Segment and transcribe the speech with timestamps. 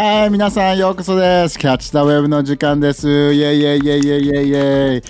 [0.00, 1.58] はい、皆さんようこそです。
[1.58, 3.08] キャッチ・ザ・ウェブの時間です。
[3.08, 5.02] イェイイェイイェイイェイイェイイェイ。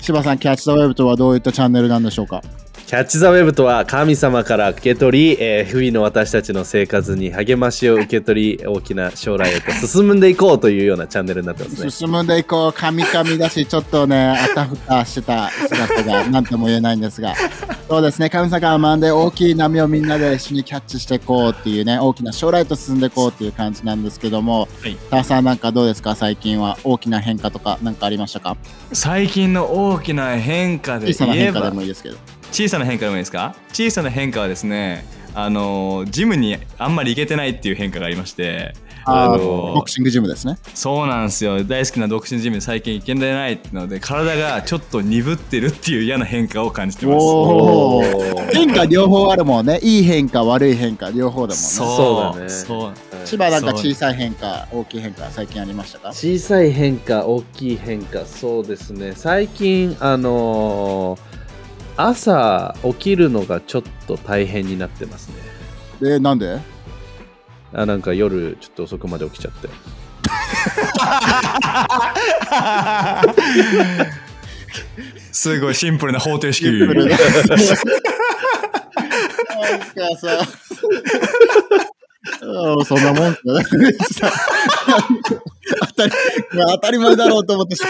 [0.00, 2.40] 柴さん、キャッチ・ザ・ウェブとはどういったチャンネルなんでしょうか？
[2.88, 11.90] キャッチ・ザ・ウェブとは神様から受け取り、えー日々の私たちの生活に励ましを受け取り、大きな将来へと進んでいこうというようなチャンネルになってますね。
[11.90, 17.34] 進んでいこう、カミカミだし、ちょっとね、あたふたしてた姿が何とも言えないんですが、
[17.90, 28.56] そうですね、神様から学んで大きい波をみんなで一緒にキャッチしていこうっていうね、大きな将来と進んでいこうっていう感じなんですけども、はいターさんなんかどうですか、最近は大きな変化とか何かありましたか？
[28.94, 32.16] 最近の大きな変化で小さな変化言えばでもいいですけど。
[32.50, 33.54] 小さな変化でもいいですか？
[33.72, 40.58] 小さな変化はですねあのジムにあんまり行けてないっていう変化がありましてあーのボクシングジムですね。
[40.74, 41.64] そうなんですよ。
[41.64, 47.16] 大好きな独身ジムに最近行けてないので体がちょっと鈍ってるっていう嫌な変化を感じてます。
[47.24, 48.52] おおー。
[48.52, 49.78] 変化両方あるもんね。
[49.82, 51.54] いい変化、悪い変化、両方だもんね。
[51.54, 51.86] そう。
[51.86, 52.50] そうだね。
[52.50, 52.92] そう。
[53.24, 56.08] 千葉なんか小さい変化、大きい変化、最近ありましたか？
[56.12, 59.12] 小さい変化、大きい変化、そうですね。
[59.14, 61.37] 最近、あのー
[62.00, 65.28] 朝起きるのがちょっと大変になってます
[66.00, 66.12] ね。
[66.14, 66.60] え、なんで？
[67.74, 69.68] あなんか夜ちょっと遅くまで起きちゃって。
[75.32, 76.66] すごいシンプルな方程式。
[76.70, 77.24] ななんかさ、
[82.42, 83.40] うんそんなもんか。
[83.44, 83.60] な
[85.80, 86.12] 当たり
[86.52, 87.88] まあ当たり前だろうと思って確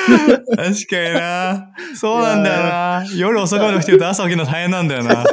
[0.86, 5.24] かになそうなんだよな夜遅くまで起きてると朝起きるの大変なんだよな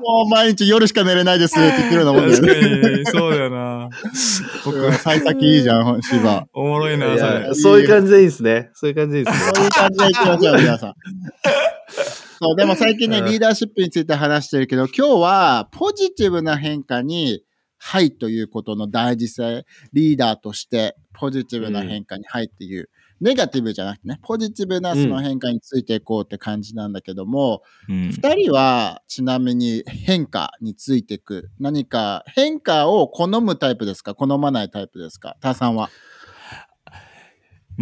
[0.00, 2.80] もう毎日夜しか寝れないですって言ってるようなもんだ確よね。
[2.82, 3.88] かにそうだよな
[4.64, 6.46] 僕うん幸先いいじゃん、芝。
[6.52, 8.70] おもろいいなそやれそういう感じでいいですね。
[8.74, 9.52] そういう感じでいいですね。
[9.54, 10.94] そういう感じでいきましょう、皆さん。
[12.40, 17.42] そう、でも最近ね、うんリーダーシップについて話してるけど、今日はポジティブな変化に、
[17.84, 22.88] はいということの大事性、リーダーとしてポジティブな変化にはいっていう、
[23.20, 28.10] ネガティブじゃなくてね、ポジティブなその変化についていこうって感じなんだけども、うん。
[28.10, 34.14] 二人はちなみに変化についていく、何か変化を好むタイプですか？
[34.14, 35.36] 好まないタイプですか？
[35.40, 35.90] ターさんは。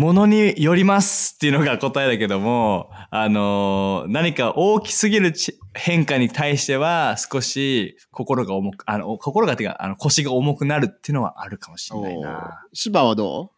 [0.01, 12.67] ものによりますっていうのが答えだけども、あのー何か大きすぎるち変化に対しては少し心が重く、あの、心がっていうか、あの腰が重くなるっていうのはあるかもしれないな。
[12.73, 13.51] 芝はど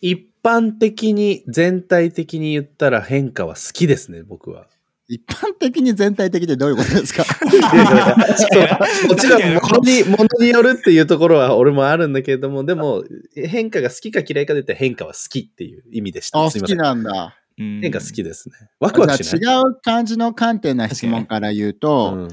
[0.00, 4.66] 一般的に、全体的に言ったら変化は好きですね、僕は。
[5.08, 7.24] う一般的に全体的でどういうことですか？
[9.08, 13.04] もちろん物に、物によるっていうところは俺もあるんだけれども、でも
[13.34, 16.38] 変化が好きか嫌いかで言ったら変化は好きっていう意味でした。
[16.40, 17.36] あ、好きなんだ。
[17.58, 18.54] うん変化好きですね。
[18.80, 22.28] ワクワクしない違う感じの観点な質問から言うと、うん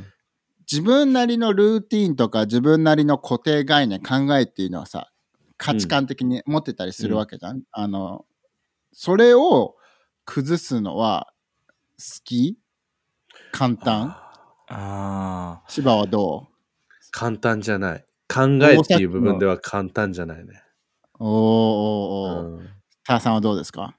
[0.72, 5.10] 自分なりのルーティンとか自分なりの固定概念、考えっていうのはさ、
[5.58, 7.64] 価値観的に持ってたりするわけじゃん。
[7.72, 8.24] あの、
[8.94, 9.76] それを
[10.26, 11.39] 崩すのは好
[12.24, 12.58] き？
[13.52, 14.16] 簡単？
[14.70, 16.48] あ芝はど
[17.12, 18.06] 簡単じゃない。
[18.28, 20.62] 考えっていう部分では簡単じゃないね。
[21.20, 23.14] うおーおーおー。
[23.14, 23.20] うん。
[23.20, 23.96] さんはどうですか？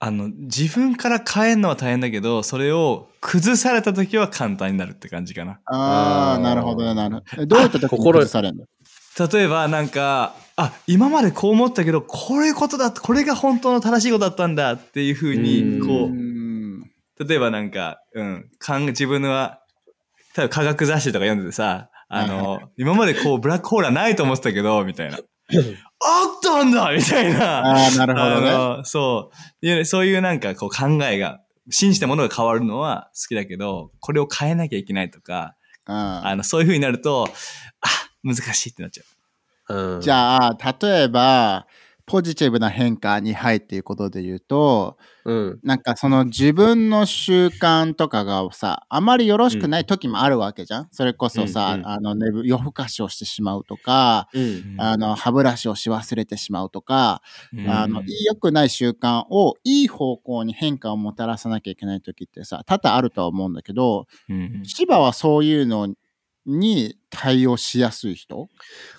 [0.00, 0.06] あ。
[0.06, 5.60] あの、自分から変えるのは大変だけど、それを崩された時は簡単になるって感じかな。
[5.66, 6.42] ああ、あー。
[6.42, 7.42] なるほどね、なるほど。
[7.42, 8.64] えどういった時に心崩されるの？
[9.28, 15.86] 例えばなんか、あ、今までこう思ったけど、こういうことだ、これが本当の正しいことだったんだっていうふうに、うん。
[15.86, 16.33] こう
[17.18, 19.60] 例えばなんか、うん、かん自分は、
[20.36, 25.18] 例えば科学雑誌とか読んでてさ、あはいの、今までこう、ブラックホールはないと思ってたけど、みたいな。
[26.06, 27.58] あったんだみたいな。
[27.60, 28.50] ああ、なるほどね。
[28.50, 29.30] あのそ
[29.62, 29.84] ういう。
[29.84, 37.28] そういうなんかこう考えが、信じたものが変わるのは好きだけど、これを変えなきゃいけないとか、ああの、そういう風になると、
[37.80, 37.88] あ、
[38.22, 39.94] 難しいってなっちゃう。
[39.94, 41.66] うんじゃあ、例えば、
[42.06, 45.60] ポジティブな変化に入っていうことで言うと、うん。
[45.62, 50.88] なんかその自分の習慣とかがさ、あまりよろしくない時もあるわけじゃん。
[50.90, 54.76] それこそさ、うんうんあの、寝ぶ夜更かしをしてしまうとか、うん。
[54.78, 57.22] あの、歯ブラシをし忘れてしまうとか、
[57.54, 65.88] うんあの、良くない習慣をいい方向に変化をもたらさなきゃいけない時ってさ、多々あるとは思うんだけど、うん芝はそういうの
[66.46, 68.48] に対応しやすい人？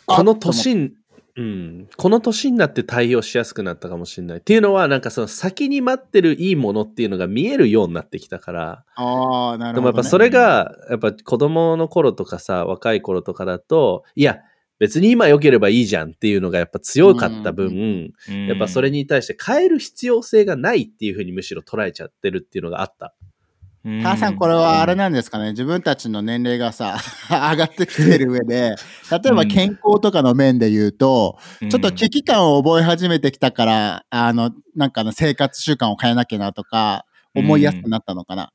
[0.08, 0.92] このあ年に、
[1.38, 4.38] うん、この年になって対応しやすくなったかもしれない。
[4.38, 9.74] っていうのは、なんかその先に待ってるいいものっていうのが見えるようになってきたから、ああ、なるほど、ね。
[9.74, 14.40] でもやっぱそれが、やっぱ子供の頃とかさ、若い頃とかだと、いや、
[14.80, 23.14] 別に今良ければいいじゃんっていうのがやっぱ強かった分、うやっぱそれに対して変える必要性がないっていうふうにむしろ捉えちゃってるっていうのがあった。
[23.86, 26.98] 母さん、これはあれなんですかね、自分たちの年齢がさ、
[27.30, 28.76] 上がってきてる上で、
[29.12, 31.70] 例えば健康とかの面で言うと、うん。
[31.70, 37.06] ちょっと危機感を覚え始めてきたから、あの、なんかの生活習慣を変えなきゃなとか、
[37.36, 38.52] 思いやすくなったのかな？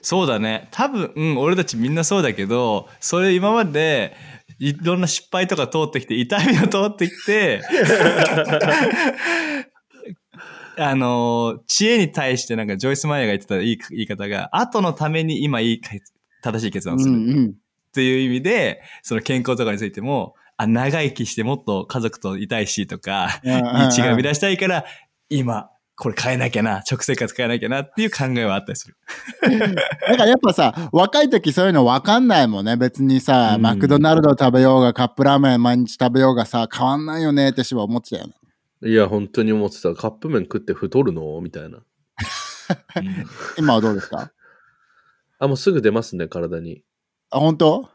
[0.00, 0.68] そうだね。
[0.70, 4.14] 多分、うん、俺たちみんなそうだけどそれ今まで
[4.58, 7.62] いろんな失敗とか通ってきて痛みが通ってきて
[10.78, 15.80] あの知恵に対してなんかジョイス・マイヤーが言ってたいい言い方が後のために今いい
[16.42, 17.14] 正しい決断をする。
[17.14, 24.84] っていう意味でその健康とかについてもあ長生きしてもっと家族といたいしとかいい血が生み出したいから
[25.28, 28.96] 今これ変えなきゃな食生活変えなきゃなっていう考えはあったりする。
[30.08, 32.76] だからやっぱさ、若い時そういうの分かんないもんね。
[32.76, 38.34] 別にさ、うんマクドナルド食べようが、カップラーメン毎日食べようがさ、変わんないよねってしば思ってたよね。
[38.84, 39.94] いや、本当に思ってた。
[39.94, 41.40] カップ麺食って太るの？
[41.40, 41.78] みたいな。
[41.78, 41.80] う
[43.00, 43.26] ん
[43.58, 44.32] 今はどうですか？
[45.38, 46.82] あ、もうすぐ出ますね、体に。
[47.30, 47.88] あ、本当？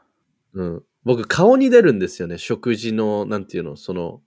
[0.53, 0.83] うん。
[1.03, 2.37] 僕、顔に出るんですよね。
[2.37, 4.21] 食事の、なんていうの、その、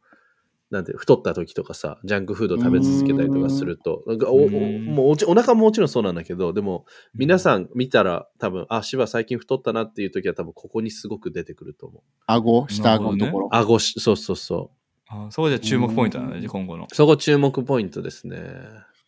[0.71, 6.85] なんて太った時とかさ、ジャンクフード食べ続けたりとかすると、なんかおおうんもうおちお腹ももちろんそうなんだけど、でも、
[7.15, 12.03] 皆さん見たら多分、あ、芝最近太ったなっていう時は多分、ここにすごく出てくると思う。
[12.27, 12.67] 顎？
[12.69, 13.49] 下顎のところ？
[13.51, 14.71] 顎し、そうそうそ
[15.13, 16.85] あそこじゃ注目ポイントなんだね、今後の。
[16.85, 16.95] う。
[16.95, 18.39] そこ注目ポイントですね。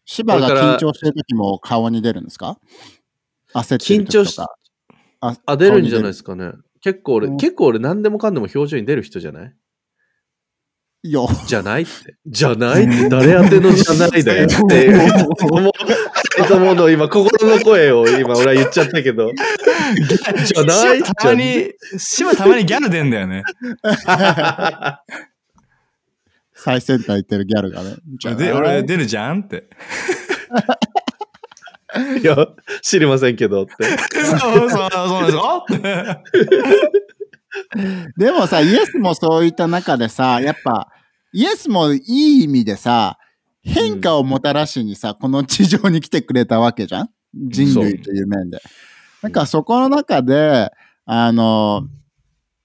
[0.05, 2.59] 芝が緊張してる時も顔に出るんですか？
[3.55, 4.21] 焦ってる時とか。
[4.21, 4.39] 緊張し
[5.21, 6.53] ああ、出るんじゃないですかね。
[6.81, 9.55] 結構俺、うん結構俺何でもかんでも表情に出る人じゃない？
[11.05, 11.91] いや、じゃないって。
[12.27, 14.97] じゃないって誰宛てのじゃないだよって いう。
[15.51, 15.73] もう、
[16.39, 19.31] えっともの今、心の声を今俺は言っちゃったけど。
[20.47, 23.43] じゃないシたまに、シたまにギャル出んだよね。
[26.65, 27.97] 最先端行ってるギャルがね。
[28.21, 29.69] じゃあで、俺出るじゃんって。
[32.23, 32.37] いや、
[32.81, 33.73] 知りませんけどって。
[33.83, 34.89] そうそう、そう
[35.81, 36.23] なん
[38.17, 40.89] でもさ、イエスもそういった中でさ、やっぱ、
[41.33, 43.19] イエスもいい意味でさ、
[43.63, 47.09] 変化をもたらしにさ、この地上に来てくれたわけじゃん？
[47.35, 48.61] 人類という面で。
[49.21, 50.71] なんかそこの中で、
[51.07, 51.89] あの、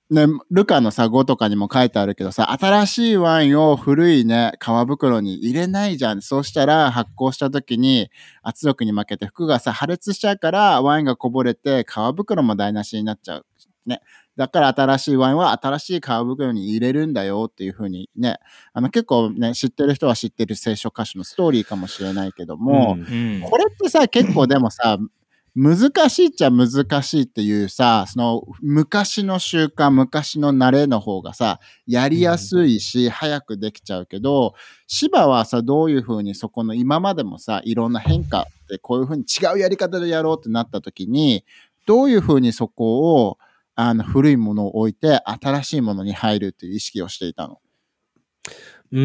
[0.10, 6.22] ね、ルカのさ、5とかにも書いてあるけどさ、新しいワインを古いね、皮袋に入れないじゃん。
[6.22, 8.10] そうしたら発酵した時に
[8.42, 13.46] 圧力に負けて服がさ、破裂しちゃうからワインがこぼれて皮袋も台無しになっちゃう。
[13.86, 14.02] ね。
[14.38, 18.38] だから新しいワインは新しい皮袋に入れるんだよっていうふうにね、
[18.72, 25.00] あの結構ね、知ってる人は知ってる聖書歌詞のストーリーかもしれないけども、うんうんこれってさ、結構でもさ、
[25.60, 26.70] 難しいっちゃ難
[27.02, 34.54] しいっていうさ、その昔の習慣、昔の慣れの方がさ、やりやすいし、早くできちゃうけど、
[34.86, 41.44] 芝はさ、どういうふうにそこの今までもさ、いろんな変化ってこういうふうに違うやり方でやろうってなった時に、
[41.88, 43.40] どういうふうにそこを
[43.74, 47.60] あの古いものを置いて新しいものに入るっていう意識をしていたの？
[48.92, 49.00] うー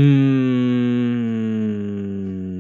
[2.49, 2.52] ん。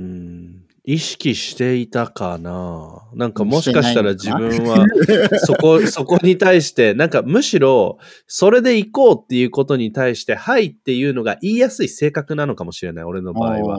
[0.85, 4.85] 意識していたかななんかもしかしたら自分は
[5.39, 13.79] そこ、そこに対して、なんかむしろそれで行こうっていうことに対して、はいっていうのが言いやすい性格なのかもしれない、俺の場合は。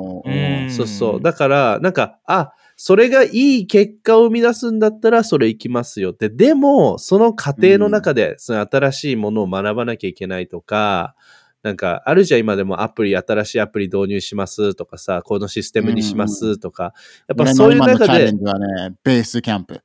[0.69, 1.21] そうそう。
[1.21, 6.29] だから、なんか、あ、それがいい結果を生み出すんだったら、それ行きますよって。
[6.29, 11.15] でも、その過程の中で、その新しいものを学ばなきゃいけないとか、
[11.63, 16.93] なんか、あるじゃん、今でもアプリ、新しいアプリ導入しますとかさ、このシステムにしますとか、
[17.27, 19.81] やっぱ俺そういうの今のチ中でャレン、ジはね、ベースキャンプ。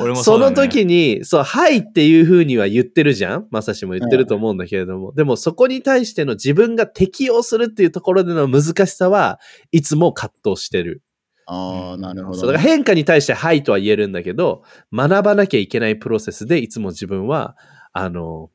[0.00, 3.48] 俺もそその時に、そう、はいっていう風には言ってるじゃん？
[3.50, 9.40] まさしも言ってると思うんだけれども、でもそこに対しての自分が適応するっていうところでの難しさは
[9.72, 11.02] いつも葛藤してる。
[11.46, 17.56] ああ、なるほど、そうだから変化に対してはいとは言えるんだけど、学ばなきゃいけないプロセスでいつも自分は、
[17.92, 18.50] あの、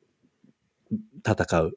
[1.25, 1.71] 戦う。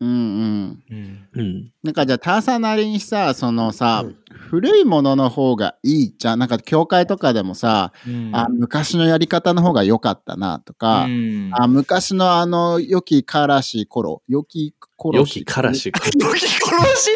[0.00, 0.82] うんうん。
[0.90, 1.72] うんうん。
[1.84, 6.40] なんかじゃあ、ターサなりにさ、そのさ、古いものの方がいいじゃん。
[6.40, 15.92] なんか、教会とかでもさ、うんあ、昔のやり方の方が良かったなとか、うんあ昔のあの、良きからし頃、良き頃良きからし。
[16.18, 17.10] 良き殺し？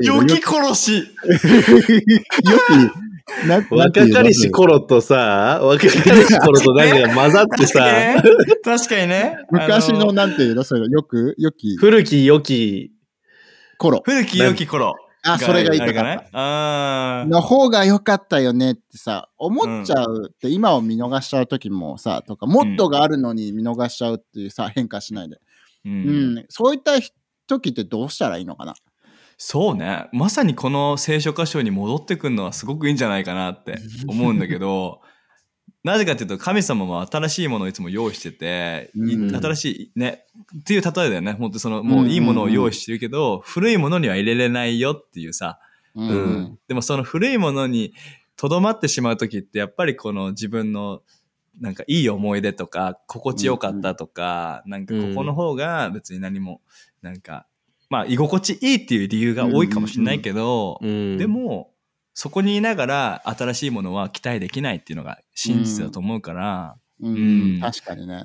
[0.00, 2.94] 良き 殺し 良き、
[3.70, 8.22] 若かりし頃とさ、若かりし頃となんか混ざってさ、
[8.62, 9.38] 確かにね。
[9.50, 10.62] 昔のなんていうの？
[10.62, 12.92] それ、よく、良き古き良き、
[13.78, 14.02] 頃。
[14.04, 14.94] 古き良き頃。
[15.26, 16.14] あ、それがいいかあれかな。
[16.16, 25.36] なあーの方が良かったよねってさ、思っちゃうって、今を見逃しちゃう時もさ、とか、もっとがあるのに見逃しちゃうっていうさ、変化しないで。
[25.36, 26.44] ううんん。
[26.50, 26.92] そういった
[27.46, 28.74] 時ってどうしたらいいのかな？
[29.36, 30.08] そうね。
[30.12, 35.00] まさにこの聖書箇所に戻ってくるのはすごくいいんじゃないかなって思うんだけど、
[35.84, 39.36] なぜかっていうと神様も新しいものをいつも用意してて、いうん。
[39.36, 39.64] 新し
[39.94, 40.24] いね、
[40.58, 41.32] っていう例えだよね。
[41.32, 45.58] 本当そのもういいものを用意してるけど、古いものには入れれないよっていうさ、
[45.94, 46.58] うんうん。
[46.68, 47.92] でもその古いものに
[48.36, 51.02] とどまってしまう時ってやっぱりこの自分の
[51.60, 56.62] なんかいい思い出とか心地よかったとか、なんかここの方が別に何も
[57.02, 57.46] なんか
[57.94, 61.16] まあ居心地いいっていう理由が多いかもしれないけど、うん。
[61.16, 61.70] でも
[62.12, 67.14] そこにいながら新しいものは期待できないっていうのが真実だと思うから、うん。
[67.14, 67.60] うん。
[67.60, 68.24] 確かにね。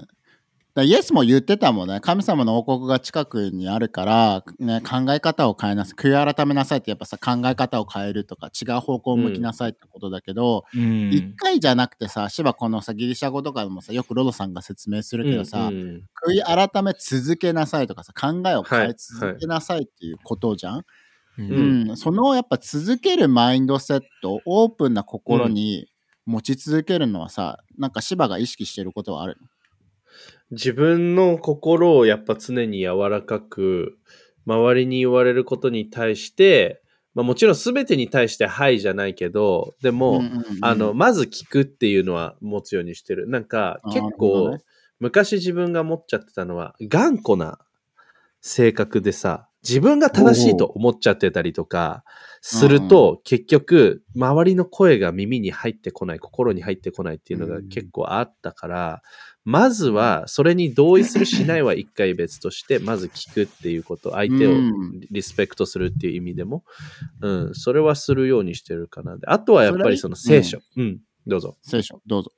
[0.80, 2.00] だイエスも言ってたもんね。
[2.02, 5.94] 神様の王国が近くにあるから、ね、考え方を変えなさい。
[6.02, 11.12] 悔い改めなさいってやっぱさ、考え方を変えるとか、違う方向を向きなさいってことだけど、うん。
[11.12, 20.78] 一、回じゃなくてさ、しばこのさ、ギリシャ語とかでもさ、よくロドさんが説明するけどさ、うん悔い改め続けなさいとかさ、考えを変え続けなさいっていうことじゃん。
[20.78, 20.84] う
[21.38, 21.92] うん。
[21.92, 25.88] ん、そのやっぱ続けるマインドセット、オープンな心に
[26.26, 29.48] 持ち続けるのはさ、なんか芝が意識してることはあるの？
[30.52, 33.98] 自分の心をやっぱ常に柔らかく、
[34.46, 36.82] 周りに言われることに対して、
[37.14, 40.44] まあもちろん全てに対してはいじゃないけど、でも、うんうんうん。
[40.62, 43.30] あの、まず聞くっていうのは持つようにしてる。
[43.30, 44.64] なんか結構、ね。
[45.00, 47.60] 昔自分が持っちゃってたのは、頑固な
[48.42, 52.04] 性格でさ、自分が正しいと思っちゃってたりとか、
[52.42, 59.02] すると、結局、周りの声が耳に入ってこない、心に入ってこないっていうのが結構あったから、
[59.50, 66.64] まずは、それに同意するしないは一回別として、 まず聞くっていうこと、相手をうんリスペクトするっていう意味でも、
[67.22, 69.18] うん、それはするようにしてるかな。
[69.18, 70.60] であとはやっぱりその聖書。
[70.78, 71.58] うん、どうぞ。
[71.64, 72.32] 聖書、どうぞ。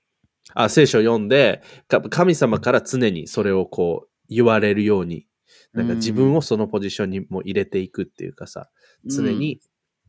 [0.53, 5.27] あ、聖書を読んで、か神様から常にそれをこう言われるように、
[5.74, 8.70] なんか自分をそのポジションにも入れていくっていうかさ、
[9.06, 9.60] 常に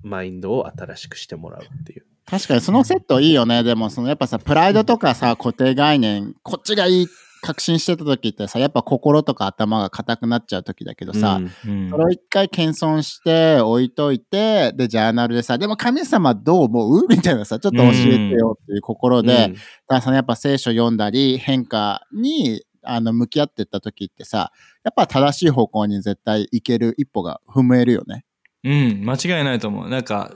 [0.03, 2.07] マインドを新しくしてもらうっていう。
[2.27, 3.63] 確かにそのセットいいよね。
[3.63, 7.07] でも、そのやっぱさ、プライドとかさ、固定概念、こっちがいい、
[7.45, 17.09] 確信してた時ってさ、やっぱ心とか頭が硬くなっちゃう時だけどさ、うんうんそれを一回謙遜して置いといて、で、ジャーナルでさ、でも神様どう思う？
[17.09, 19.55] みたいなさ、ちょっと教えてよっていう心で、うん
[19.89, 24.53] だからやっぱ聖書読んだり、変化にあの向き合ってった時ってさ、
[24.85, 28.25] やっぱ正しい方向に絶対行ける一歩が踏めるよね。
[28.63, 29.89] うん、間違いないと思う。
[29.89, 30.33] なんか、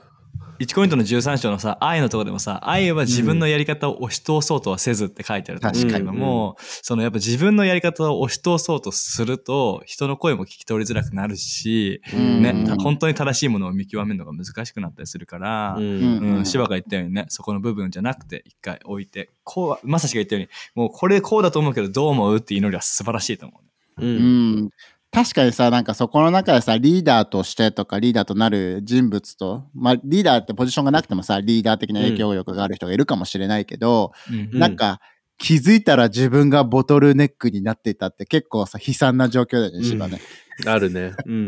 [0.58, 5.84] 1コイントの13章のさ、愛のところでもさ、愛は自分のやり方を押し通そうとはせずって書いてあると思う。
[5.84, 5.88] ん。
[5.88, 12.42] だけども、そのやっぱ自分のやり方を押し通そうとすると、人の声も聞き取りづらくなるし、うん。
[12.42, 16.36] ね、うん本当に正しいものを見極めるのが難しくなったりするから、うん。
[16.36, 23.66] うん、芝が言ったようにね、そこの部分じゃなくて、一回置いて、こう、まさしが言ったように、もうこれこうだと思うけど、どう思うっていう祈りは素晴らしいと思う、ね。
[23.98, 24.70] ううんん。
[25.16, 35.00] 確かにさ、なんかそこの中でさ、リーダーとしてとか、リーダーとなる人物と、まあ、リーダーってポジションがなくてもさ、リーダー的な影響力がある人がいるかもしれないけど、うんなんか、
[35.38, 40.20] 気づいたら自分がボトルネックになっていたって結構さ、悲惨な状況だよね、芝ね。
[40.64, 41.12] あるね。
[41.26, 41.44] うんうんう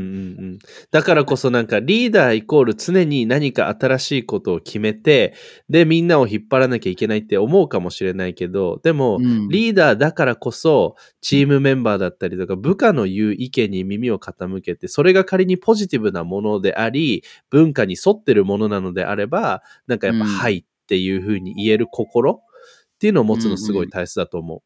[0.55, 0.59] ん。
[0.91, 5.35] だからこそなんかリーダーイコール常に何か新しいことを決めて、
[5.71, 24.63] で、みんなを引っ張らなきゃいけないって思うかもしれないけど、でも、うんリーダーだからこそ、チームメンバーだったりとか、部下の言う意見に耳を傾けて、それが仮にポジティブなものであり、文化に沿ってるものなのであれば、なんかやっぱ、うんはいっていうふうに言える心っていうのを持つのすごい大切だと思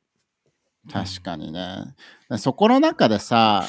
[0.90, 1.94] 確かにね。
[2.38, 3.64] そこの中でさ、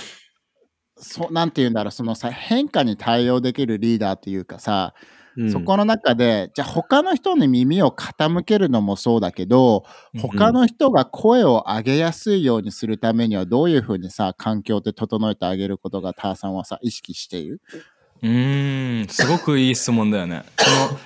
[1.03, 4.93] そなんて言うんだろう、そのさ、変化に対応できるリーダーというかさ、
[5.38, 5.43] う。
[5.43, 9.83] うんそこの中で、じゃあ他の人に耳を傾けるのもそうだけど、
[10.22, 17.62] 他の人が声を上げやすいようにするためにはどういうふうにさ、環境って整えてあげることがターさんはさ、意識している？
[18.22, 20.43] うーん、すごくいい質問だよね。
[20.60, 21.00] その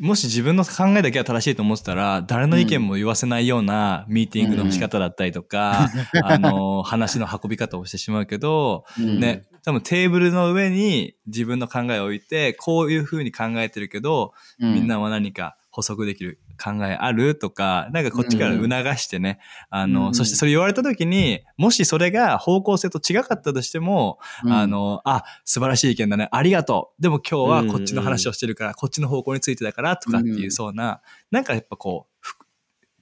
[0.00, 5.90] もし自分の考えだけは正しいと思ってたら、誰の意見も言わせないようなミーティングの仕方だったりとか、
[6.24, 19.38] あの、話の運び方をしてしまうけど、ね、多分テーブルの上に自分の考えを置いて、こういうふうに考えてるけど、うん、みんなは何か補足できる考えあるとか、なんかこっちから促してね、
[19.70, 24.52] あの、うんそしてそれ言われた時に、もしそれが方向性と違かったとしても、うん。
[24.52, 27.02] あ、の、あ、素晴らしい意見だね、ありがとう。
[27.02, 31.00] でも今日はこっちの話をしてるから、こっちの方向についてだから、とかっていううんそうな、
[31.30, 32.36] なんかやっぱこう、ふ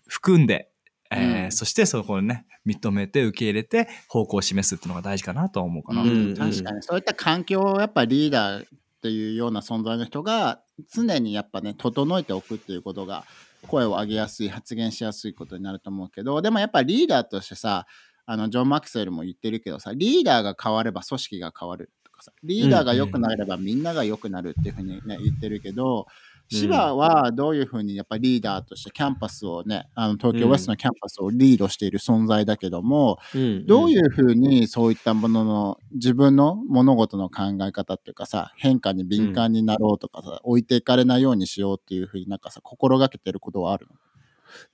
[0.07, 0.71] 含んで、
[1.11, 1.53] えーうん。
[1.53, 6.03] そしてそこをね、認めて受け入れて方向を示すっていうのが大事かなとは思うかな。
[6.03, 6.37] うんうん。
[6.37, 6.83] 確かに。
[6.83, 10.61] そういった環境をやっぱリーダーっていうような存在の人が
[10.93, 13.25] 常にやっぱね整えておくっていうことが
[13.67, 17.87] 声を上げやすい発言しやすいことになると思うけどでもやっぱリーダーとしてさ
[18.27, 26.07] あのジョン・マクセルも言ってるけどさリーダーが変われば組織が変わるとかさ、リーダーが良くなればみんなが良くなるっていうふうにね、言ってるけど、
[26.49, 33.67] 芝はどういうふうにやっぱりリーダーとしてキャンパスをね、あの東京ウェストのキャンパスをリードしている存在だけども、うん。
[33.67, 43.95] どういうふうにそういったものの自分の物事の考え方っていうかさ、変化に敏感になろうとかさ、置いていかれないようにしようっていうふうになんかさ、心がけてることはあるの？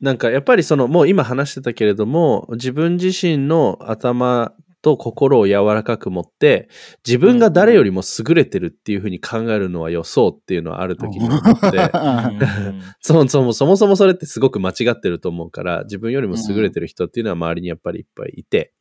[0.00, 4.52] なんかやっぱりそのもう今話してたけれども自分自身の頭
[4.84, 6.68] と心を柔らかく持って
[7.06, 11.98] 自分が誰よりも優れてるっていうふうに考えるのは予想っていうのはある時に思ってう
[12.72, 12.82] ん。
[13.00, 18.74] そ もそもそもそもそれってすごく間違ってると思うから自分よりも優れてる人っていうのは周りにやっぱりいっぱいいて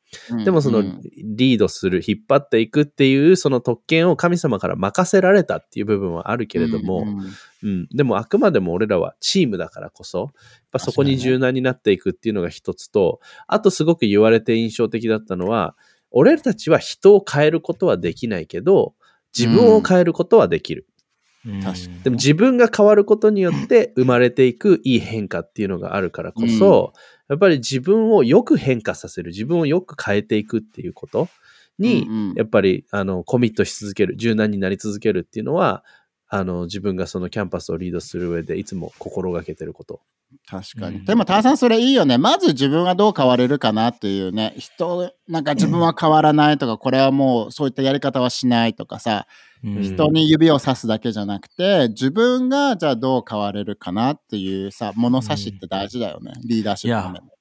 [0.43, 1.01] でもそのうん。
[1.23, 7.05] リードする引っ張っていくっていうその特権を神様から任せられたっていう部分はあるけれども、
[7.63, 10.29] うん、でもあくまでも俺らはチームだからこそ、やっ
[10.71, 15.75] ぱそこに柔軟になっていくっていうのが一つと、あとすごく言われて印象的だったのは、
[16.13, 18.93] 俺たちは人を変えることはできないけど、
[19.37, 20.87] 自分を変えることはできる。
[22.03, 26.93] でも自分が変わることによって生まれていくいい変化っていうのがあるからこそ、
[27.27, 31.27] やっぱり自分をよく変化させる、自分をよく変えていくっていうこと
[31.79, 35.83] に、やっぱりあのコミットし続ける、柔軟になり続けるっていうのは、
[36.29, 40.01] あの自分がそのキャンパスをリードする上でいつも心がけてること。
[40.47, 40.97] 確かに。
[40.97, 42.17] うんでも、ターさん、それいいよね。
[42.17, 44.53] まず自分がどう変われるかなっていうね。
[44.57, 49.27] 人、なんか自分は変わらないとか、これはもうそういったやり方はしないとかさ、
[49.63, 56.33] うん人に指をさすだけじゃなくて、自分がじゃあどう変われるかなっていうさ、物差しって大事だよね。
[56.45, 57.33] リーダーシップの面で。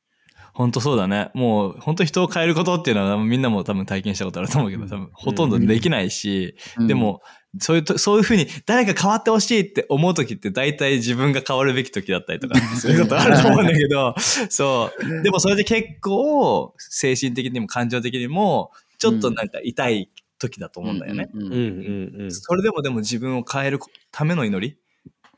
[0.54, 1.30] 本当そうだね。
[1.34, 7.22] もう、本当人を変えることっていうのはみんなも多分体験したことあると思うけど、多分ほとんどできないし、うんで、も、
[7.61, 14.14] そういうと、そういうふうに誰か変わってほしいって思う時って大体自分が変わるべき時だったりとか、そういうことあると思うんだけど、
[14.49, 15.23] そう。
[15.23, 21.28] でもそれで結構、精神的にも感情的にも、ちょっとなんか痛い時だと思うんだよね。
[21.35, 22.32] うんうんうんうんうん。
[22.32, 23.78] それでもでも自分を変える
[24.11, 24.76] ための祈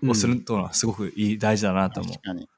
[0.02, 2.22] りをするというのはすごくいい、大事だなと思う確。
[2.22, 2.48] かに。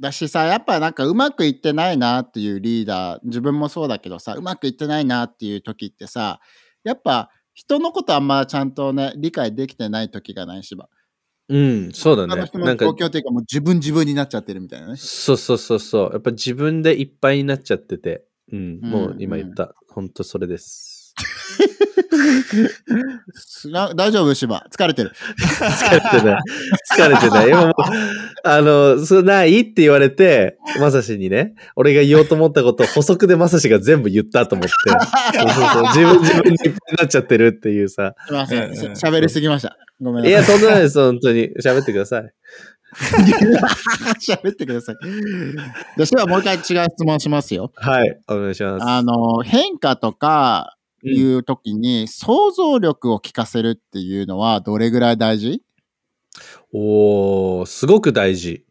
[0.00, 6.40] だしさ、やっぱなんかうまくいってないなっていうリーダー、自分もそうだけどさ、うまくいってないなっていう時ってさ、
[6.84, 10.90] やっぱ人のことあんまちゃんとね、理解できてない時がないしば。
[11.48, 12.34] うん、そうだね。
[12.34, 14.96] 他の人のなんか状況っていうかもう自分自分になっちゃってるみたいなね。
[14.96, 16.10] そうそうそうそう。
[16.12, 20.95] やっぱ自分でいっぱいになっちゃってて、うん、うんもう今言った、本当それです。
[23.96, 24.34] 大丈夫？
[24.34, 25.12] 芝疲れてる。
[25.38, 26.40] 疲れてない。
[26.94, 27.48] 疲れてない。
[27.48, 27.74] 今もう、
[28.44, 34.74] あの、それないって言われて、まさしにね、俺が言おうと思ったことを補足でまさしが全部言ったと思って、
[35.38, 38.14] そうそうそう自分自分にいっぱいになっちゃってるっていうさ。
[38.28, 38.70] すいません。
[38.92, 39.76] 喋りすぎました。
[40.00, 41.50] ごめんいや、なさとんでもないです、本当に。
[41.62, 42.24] 喋ってください。
[42.24, 42.26] い。
[44.20, 44.96] 喋ってください。
[45.02, 45.12] じゃ
[46.02, 47.72] あ、芝もう一回違う質問しますよ。
[47.76, 48.86] はい、お願いします。
[48.86, 55.62] あの、変化とかいうんう時に想像力を聞かせるっていうのはどれぐらい大事？
[56.72, 58.64] おー、すごく大事。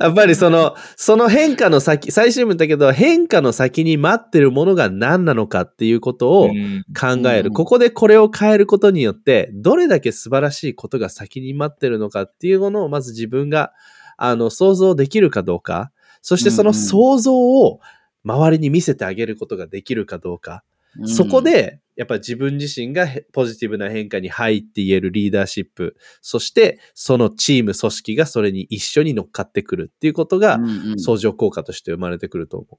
[0.00, 7.48] やっぱりその、その変化の先、最初にも言ったけど、変化の先に待ってるものが何なのかっていうことをうん考える。
[7.48, 13.72] うんここでこれを変えることによって、どれだけ素晴らしいことが先に待ってるのかっていうものをまず自分が、
[14.16, 15.90] あの、想像できるかどうか。
[16.22, 17.80] そしてその想像を
[18.28, 20.62] 周りに見せてあげることができるかどうか。
[21.04, 30.58] そこ、で、やっぱ自分自身がへポジティブな変化に入って言えるリーダーシップ、そしてそのチーム組織がそれに一緒に乗っかってくるっていうことが
[30.96, 32.76] 相乗効果として生まれてくると思う。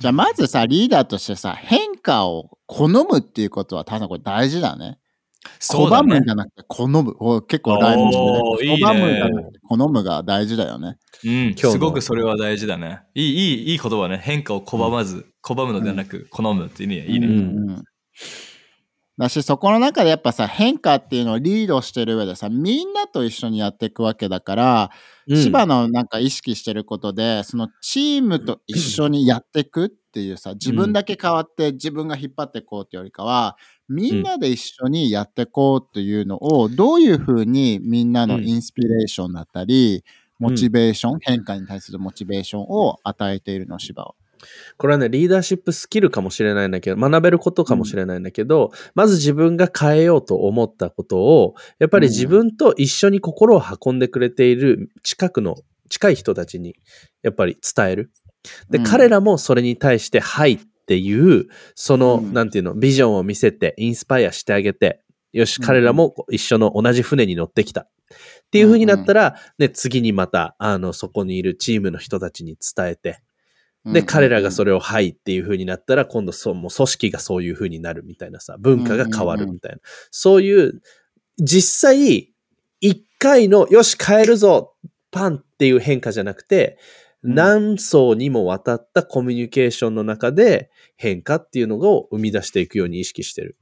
[0.00, 4.98] じゃあまずさ、リーダーとしてさ、変化を好むっていうことは、ただこれ大事だね。
[5.60, 6.30] 拒むんじ。
[6.30, 7.14] ゃなくて好む。
[7.18, 10.98] お結構ライブね拒むんじゃなくて好むが大事だよね。
[11.24, 13.00] うん、すごくそれは大事だね。
[13.14, 14.18] いい、いい、いい言葉ね。
[14.22, 17.26] 変化を拒まず、拒むのではなく、好むっていうね、いいね。
[17.26, 17.84] うんうん
[19.20, 24.90] だし、そこの中でやっぱさ、変化っていうのをリードしてる上でさ、みんなと一緒にやっていくわけだから、
[25.28, 33.56] うん芝のなんか意識してることで、そのチームと一緒にやっていくっていうさ、自分だけ変わって自分が引っ張っていこうってよりかは、
[33.90, 40.04] みんなで一緒にやっていこうっていうのを、どういうふうにみんなのインスピレーションだったり、
[40.38, 44.14] モチベーション、変化に対するモチベーションを与えているの、芝は。
[44.78, 55.56] これはね、リーダーシップスキルかもしれないんだけど、学べることかもしれないんだけど、まず自分が変えようと思ったことを、やっぱり自分と一緒に心を運んでくれている近くの、
[55.90, 56.76] 近い人たちに、
[57.22, 58.10] やっぱり伝える。
[58.70, 58.84] で、うん。
[58.84, 60.58] 彼らもそれに対して、はいっ
[60.90, 67.82] ていう、その、うんなんていうの、ビジョンを見せて、インスパイアしてあげて、よし、うん彼らも一緒の同じ船に乗ってきた。
[67.82, 67.86] っ
[68.50, 73.20] ていう風になったら、ね、次にまた、あの、そこにいるチームの人たちに伝えて、
[73.84, 74.72] で、彼らがそれ。
[74.72, 79.78] れをはいっていう風になったら、今度そう、もう組織がそういう風になるみたいなさ、文化が変わるみたいな。
[80.10, 80.82] そういう、
[81.38, 82.34] 実際、
[82.80, 84.74] 一回の、よし、変えるぞ
[85.12, 93.56] パンっていう変化じゃなくて、うん何層にもわたったコミュニケーションの中で変化っていうのを生み出していくように意識してる。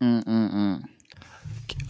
[0.00, 0.36] うんうんう
[0.72, 0.82] ん。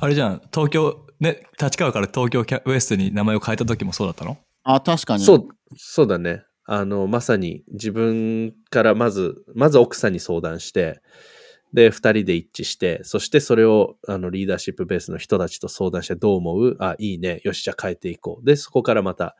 [0.01, 4.39] あれじゃん、東京、ね、立川から東京キャウエストに名前を変えた時もそうだったの？
[4.65, 5.25] あ、確かに。
[5.25, 6.43] そう、そうだね。
[6.65, 11.01] あの、まさに自分からまず、まず奥さんに相談して、
[11.73, 16.77] で、二人で一致して、そしてそれをあのリーダーシップベースの人たちと相談してどう思う？
[16.79, 17.41] あ、いいね。
[17.45, 18.45] よし、じゃあ変えていこう。
[18.47, 19.37] で、そこからまた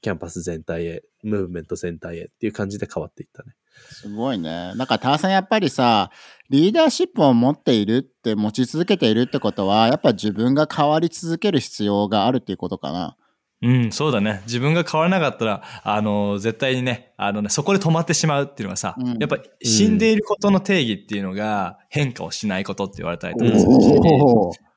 [0.00, 3.54] キャンパス全体へ、ムーブメント全体へっていう感じで変わっていったね。
[3.92, 4.72] すごいね。
[4.76, 6.10] だから、ターさんやっぱりさ、
[6.48, 13.16] リーダーシップを持っているって、持ち続けているってことは、やっぱ自分が変わり続ける必要があるっていうことかな。
[13.62, 14.40] うん、そうだね。
[14.46, 19.18] 自分が変わらなかったら、あの、絶対にね、あのね、そこで止まってしまうっていうのがさ、うん。
[19.18, 24.00] やっぱ死んでいることの定義っていうのが変化をしないことって言われたりとかするし、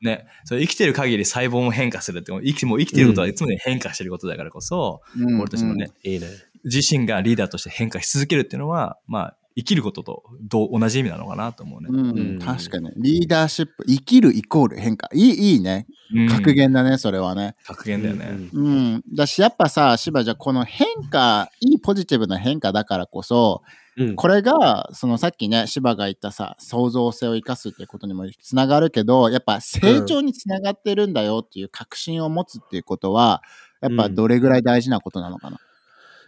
[0.02, 5.40] ね、それ生きてる限り細胞も変化するって、生きもう生きてることはいつも変化してることだからこそ、うん。
[5.40, 6.28] 俺たちのね、いいね。
[6.66, 11.88] 自身がリーダーとして変化し続けるっていうのは、まあ、生きることと同同じ意味なのかなと思うね。
[11.92, 12.92] うんうん確かに。
[12.98, 15.10] リーダーシップ、生きるイコール変化。
[15.14, 15.86] いい、いいね。
[16.16, 17.56] うん格言だね、それはね。
[17.66, 18.50] 格言だよね。
[18.54, 19.04] うんうん。
[19.14, 23.62] だし、やっぱさ、芝じゃこの変化、いいポジティブな変化だからこそ、
[23.96, 33.44] うんこれが、そのさっきね、芝が言ったさ、創造性を生かすっていうことにもつながるけど、やっぱ成長につながってるんだよっていう確信を持つっていうことは、
[33.82, 35.60] やっぱどれぐらい大事なことなのかな。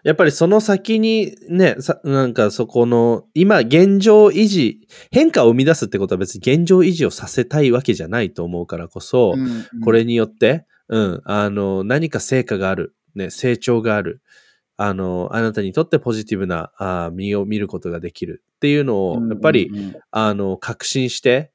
[0.05, 14.21] やっぱりその先にね、さなんかそこの、今現状維持、変化を生み出すってことは別に現状維持をさせたいわけじゃないと思うからこそ、うんこれによって、うん、あの、何か成果がある、ね、成長がある、
[14.77, 19.75] あの、あなたにとってポジティブな、あー身を見ることができるっていうのを、やっぱり、うん。
[19.75, 21.51] うんうんあの、確信して、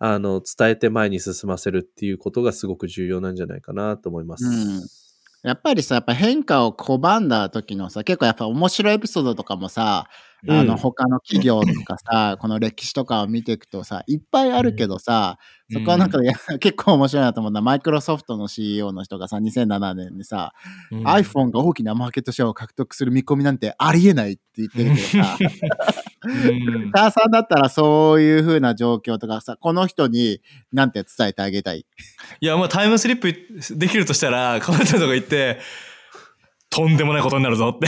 [0.00, 4.44] あの、伝えて前に進ませるっていうことがすごく重要なんじゃないかなと思います。
[4.44, 5.01] うん
[5.42, 10.08] やっぱりさ、やっぱ変化を拒んだ時のさ、結構やっぱ面白いエピソードとかもさ、
[10.48, 10.66] あうん。
[10.66, 15.38] の他の企業とかさ、この歴史とかを見ていくとさ、いっぱいあるけどさ、
[15.72, 16.18] そこはなんか、
[16.58, 20.52] 結構面白いなと思うのは、マイクロソフトの CEO の人がさ、2007年にさ、
[20.90, 21.06] うん。
[21.06, 25.38] iPhone が大きなマーケットシェアを獲得する見込みなんてありえないって言ってるけどさ、
[26.24, 26.52] う
[26.86, 26.90] ん。
[26.92, 30.40] ターさんだったらそういう風な状況とかさ、この人に
[30.72, 31.86] なんて伝えてあげたい？
[32.40, 33.32] いや、もうタイムスリップ
[33.76, 35.60] できるとしたら、この人のとこ行って、
[36.72, 37.68] とんでもないことになるぞ。
[37.68, 37.86] って。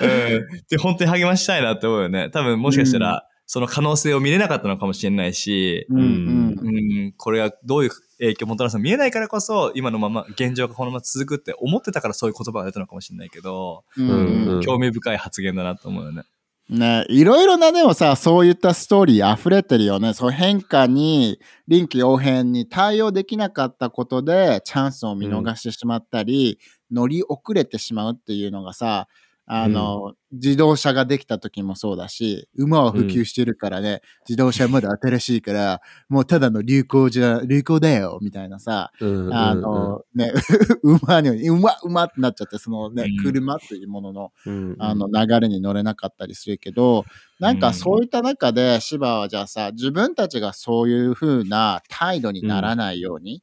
[0.00, 2.30] うん、で、本当に励ましたいなって思うよね。
[2.30, 5.98] 多分もしかしたら、その可能性を見れなかったのかもしれないし、うん。
[5.98, 6.06] うん。
[6.06, 6.70] う
[7.08, 14.10] ん、これがどういう影響をもたらすのか見えないからこそ、今のまま、現状がこのまま続くって思ってたからそういう言葉が出たのかもしれないけど、うん。
[14.10, 14.48] うん。
[14.56, 16.24] うん興味深い発言だなと思うよね。
[16.68, 20.12] ね、いろいろなでもさ、そういったストーリー溢れてるよね。
[20.12, 26.58] そう変化に臨機応変に対応できなかったことでチャンスを見逃してしまったり、
[26.90, 29.08] 乗り遅れてしまうっていうのがさ、
[29.50, 35.80] あの、自動車ができた時もそうだし、馬は普及してるからね、自動車まだ新しいから、
[36.10, 40.32] もうただの流行じゃ、流行だよ、みたいなさ、うんうんあの、ね、
[40.84, 43.24] 馬に、馬、馬ってなっちゃって、そのねう、ん。
[43.24, 47.06] 車っていうものの、うんあの流れに乗れなかったりするけど、
[47.40, 53.42] なんかそういった中で芝はじゃあさ自分たちがそういう風な態度にならないように、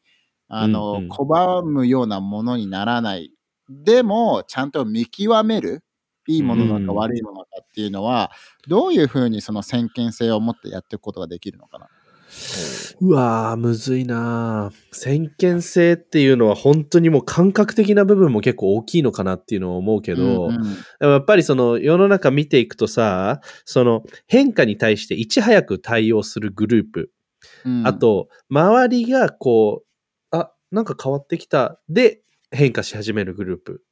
[0.49, 1.09] あの、うんうん。
[1.09, 3.31] 拒むようなものにならない。
[3.67, 5.83] でもちゃんと見極める
[6.27, 8.31] いいものなのかうん悪いものかっていうのは、
[8.67, 11.87] どういう風にその先見性を持ってやっていくことができるのかな？
[12.99, 14.71] うわー、むずいな。
[14.71, 20.63] ー先見性っていうのは本当にもう感覚的な部分も結構大きいのかなっていうのを思うけど、うんうん。
[20.99, 27.11] でもやっぱりその世の中見ていくとさ、その変化に対していち早く対応するグループ、
[27.63, 27.87] うん。
[27.87, 29.83] あと周りがこ
[30.31, 31.79] う、あ、なんか変わってきた。
[31.87, 33.83] で変化し始めるグループ。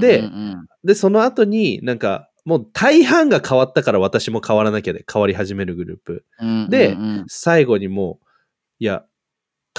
[0.00, 6.24] でうんで、その後になんかもう大半が変わったから私も変わらなきゃで変わり始めるグループ。
[6.40, 8.26] うんうんで最後にもう、
[8.78, 9.04] いや、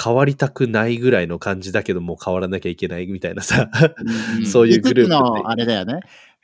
[0.02, 3.70] 変わりたくないぐらいの感じだけどもう変わらなきゃいけないみたいなさ。
[4.38, 6.02] うん そういうグループ5つのあれだよね。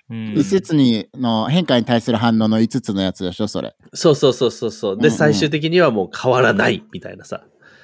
[0.09, 3.75] うん5つにの変化に対する反応の5つのやつでしょ、それ。
[3.93, 4.97] そうそうそうそうそう。
[4.97, 7.43] で、うんうん最終的にはもう変わらないみたいなさ。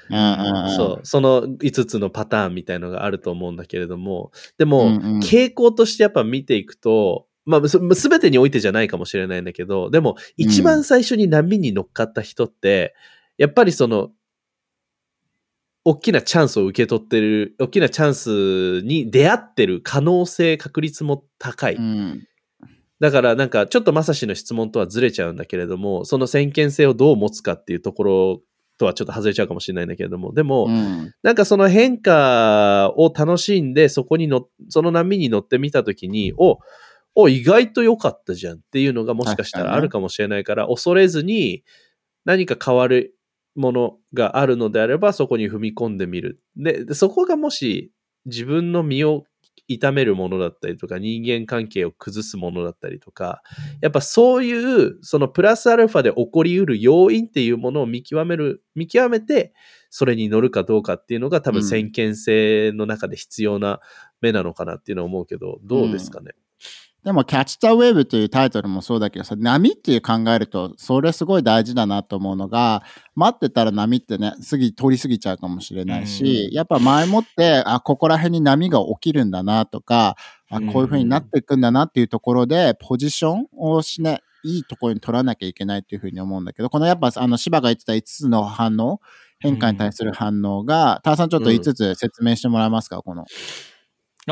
[0.10, 1.06] うんうんうんそう。
[1.06, 12.96] その5つのパターンみたいのがあると思うんだけれども、でも、うんうん傾向としてやっぱ見ていくと、まあ、すてにおいてじゃないかもしれないんだけど、でも、一番最初に波に乗っかった人って、
[13.38, 14.12] やっぱりその、
[15.84, 21.76] 大きなチャンスを受け取ってる、大きなチャンスに出会ってる可能性、確率も高い。
[21.76, 22.28] うん。
[23.00, 28.42] だからなんかちょっとまさしの質問とはずれちゃうんだけれども、その先見性をどう持つかっていうところ
[28.82, 31.14] とはちょっと外れちゃうかもしれないんだけれども、でも、うん。
[31.22, 36.58] なんかその変化を楽しんで、そこにの、その波に乗ってみたときに、お、
[37.14, 41.64] お、意外と良かったじゃんっていうのがもしかしたらあるかもしれないから、恐れずに
[42.26, 43.16] 何か変わる
[43.56, 46.42] ものがあるのであれば、そこに踏み込んでみる。
[46.56, 47.92] で、でそこがもし
[48.26, 49.26] 自分の身を
[49.68, 53.42] 痛めるものだったりとか、人間関係を崩すものだったりとか、
[53.82, 59.54] やっぱそういう、そのプラスアルファで起こりうる要因っていうものを見極める、見極めて、
[59.90, 63.80] それに乗るかどうかっていうのが多分うん先見性の中で必要な
[64.22, 66.32] 目なのかなっていうのは思うけど、どうですかね？
[67.04, 72.84] でも、キャッチ・ザ・ウェーブというタイトルもそうだけどさ、波っていう考えると、それすごい大事だなと思うのが、
[73.16, 80.16] 待ってたら波ってね、過ぎ、通り過ぎちゃうかもしれないし、やっぱ前もって、あ、ここら辺に波が起きるんだなとか、
[80.52, 89.00] あ、こういう風になっていくんだなっていうところで、ポジションをしね、いいところに取らなきゃいけないっていうふうに思うんだけど、このやっぱ、あの、芝が言ってた5つの反応、
[89.40, 93.26] 変化に対する反応が、ターさんちょっと5つ説明してもらえますか、この。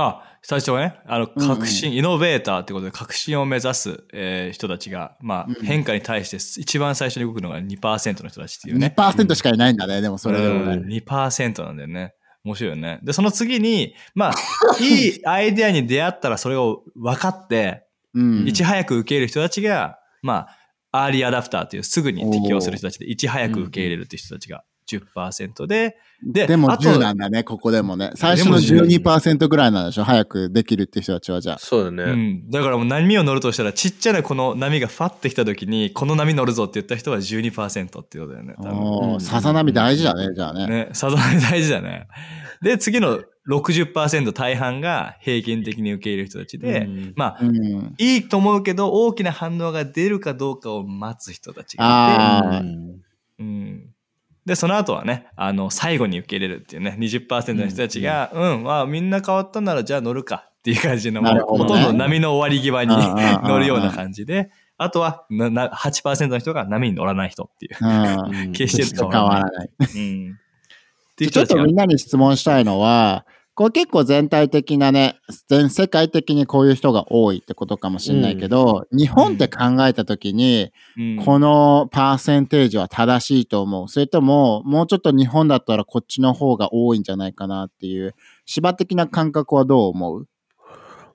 [0.04, 8.94] あ、最初はね、あの、うんうん革新、イノベーターってことで革新を目指す、えー人たちが、まあ、うん変化に対して一番最初に動くのが2%の人たちっていうね。
[8.96, 10.74] 2%しかいないんだね、でもそれでもね。
[10.74, 12.14] うん2%なんだよね。
[12.44, 13.00] 面白いよね。
[13.04, 14.34] で、その次に、まあ、
[14.82, 18.48] いいアイデアに出会ったらそれを分かって、うん。
[18.48, 20.48] いち早く受け入れる人たちが、ま
[20.92, 28.12] あ、アーリーアダプターというすぐに適応する人たちで、いち早く受け入れるっていう人たちが10%で、で、でもあと10なんだね、ここでもね。
[28.16, 30.04] 最初のでも10 12%ぐらいなんでしょ？
[30.04, 31.58] 早くできるって人たちはじゃあ。
[31.60, 32.04] そうだね。
[32.04, 32.50] うん。
[32.50, 38.56] だからもう波を乗るとしたら、ちっちゃなこの波がファってきた時に、この波乗るぞって言った人は12%ってことだよね。
[38.58, 40.68] 多分おーうんさざ波大事だね、じゃあね。
[40.68, 42.08] ね、さざ波大事だね。
[42.62, 47.96] で、次の60%大半が平均的に受け入れる人たちで、うんまあ、うん。
[47.98, 52.68] いいと思うけど、大きな反応が出るかどうかを待つ人たちがいて、
[53.40, 53.86] うん。
[54.50, 67.78] で、その後はね、あの、最後に受け入れるっていうね、20%の人たちが、うん、まあ、みんな変わったなら、じゃあ乗るかっていう感じの、ねほとんど波の終わり際にうんうんうんうん乗るような感じで、あとはなな8%の人が波に乗らない人っていう。
[67.80, 68.42] うん。
[68.48, 69.70] うん決して変わらない。
[69.78, 70.40] うん。
[71.30, 73.24] ちょっとみんなに質問したいのは、
[73.60, 75.20] これ結構全体的なね、
[75.50, 81.26] 全世界的にこういう人が多いってことかもしれないけど、日本って考えたときに、うん。
[81.26, 83.90] このパーセンテージは正しいと思う。
[83.90, 90.28] それとも、もうちょっと日本だったらこっちの方が多いんじゃないかなっていう、芝的な感覚はどう思う？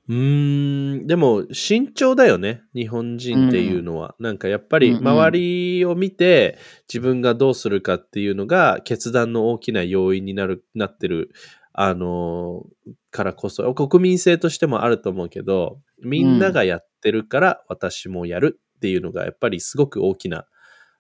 [0.07, 4.17] うーん、でも慎重だよね、日本人っていうのは。
[4.19, 5.09] なんかやっぱりうんうん。
[5.09, 6.59] 周りを見て
[6.93, 11.31] 自分がどうするかっていうのが決断の大きな要因になる、なってる、
[11.77, 20.47] あのーからこそ、国民性としてもあると思うけど、みんながやってるから私もやるっていうのがやっぱりすごく大きな、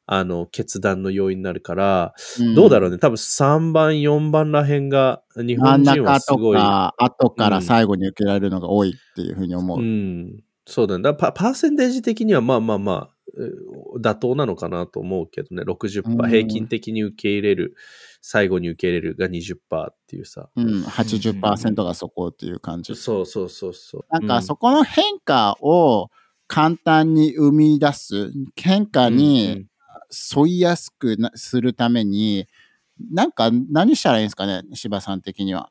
[0.07, 2.15] あの、決断の要因になるから、
[2.55, 2.99] どうだろうね。
[2.99, 6.59] 多分3番、4番らへんが日本人はすごい。
[6.59, 9.79] か、後から最後に受けられるのが多いっていうふうに思う。
[9.79, 11.03] うん、そうだね。
[11.03, 13.14] だパパーセンテージ的にはまあまあまあ、えー
[14.01, 15.63] 妥当なのかなと思うけどね。
[15.63, 17.75] 60%、うん平均的に受け入れる、
[18.21, 19.57] 最後に受け入れるが20%
[19.91, 20.49] っていうさ。
[20.57, 22.95] うん、80%がそこっていう感じ。
[22.95, 24.05] そうそうそうそう。
[24.11, 26.11] なんかそこの変化を
[26.47, 29.67] 簡単に生み出す、変化うんに
[30.37, 32.47] 沿いやすくなするために、
[33.11, 35.71] なんか何したらいいんですかね、柴さん的には。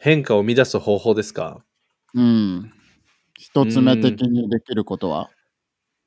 [0.00, 1.64] 変化を生み出す方法ですか？
[2.14, 2.72] うん。
[3.38, 5.30] 一つ目的にできることは。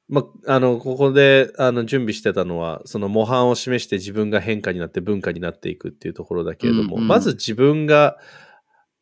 [0.07, 8.17] まあ、あの、ここで、あの、準備してたのは、その模範を示して自分が変化になって文化になっていくっていうところだけれども、うんうんまず自分が、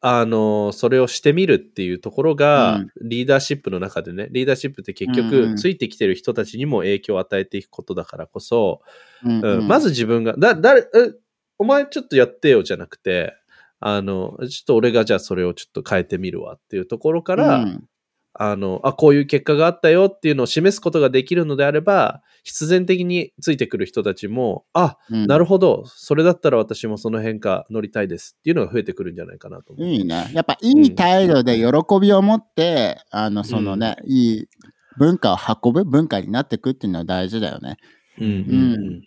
[0.06, 2.92] あの、それをしてみるっていうところが、うん。
[3.02, 5.56] リーダーシップの中でね、リーダーシップって結うんう局、ん。
[5.56, 8.82] ついてきてる人たちにも影響を与えていくことだからこそ、
[9.24, 9.68] うんうん。
[9.68, 10.58] まず自分が、だ、
[11.58, 13.34] お前ちょっとやってよじゃなくて、
[13.80, 17.84] あの、ちょっと俺がじゃあそれをちょっと変えてみるわっていうところから、うん
[18.36, 29.88] あの、あ、こういう結果があったよっていうのを示すことができるのであれば、必然的についてくる人たちも、あ、うんなるほど、それだったら私もその変化乗りたいですっていうのが増えてくるんじゃないかなと思う。
[29.88, 30.32] いいね。
[30.34, 31.66] やっぱいい態度で喜
[32.02, 34.48] びを持って、あの、そのね、いい
[34.98, 37.78] 文化を運ぶ文化になっていくっていうのは大事だよね。
[38.20, 39.02] うんうん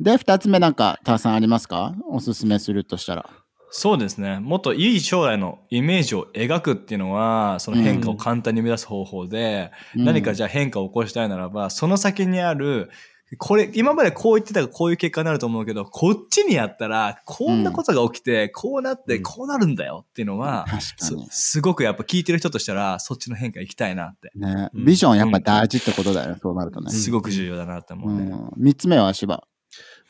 [0.00, 1.94] で、二つ目なんか、ターさんありますか？
[2.10, 3.30] おすすめするとしたら。
[3.74, 4.38] そうですね。
[4.38, 12.90] もっといい将来のイメージを描くっていうのは、その変化を簡単に生み出す方法で、何かじゃゃあ変化を起こしたいならば、その先にある
[13.38, 26.90] これ、今までこう言ってたらこういう結果になると思うけど、こっちにやったら、こんなことが起きて、こうなって、うんこうなるんだよっていうのは、確かすごくやっぱ聞いてる人としたら、そっちの変化行きたいなって、ね、うんビジョンやっぱ大事ってことだよね、そうなるとね。
[26.90, 28.30] すごく重要だなって思うね。
[28.30, 28.50] うん。
[28.56, 29.42] 三つ目は芝。